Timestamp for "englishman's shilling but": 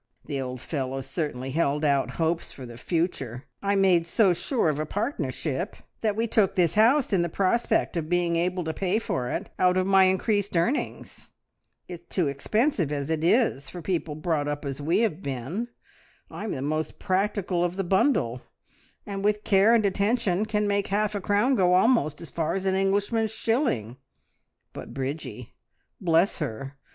22.73-24.95